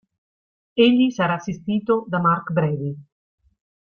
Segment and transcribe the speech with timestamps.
[0.73, 2.97] Egli sarà assistito da Mark Brady.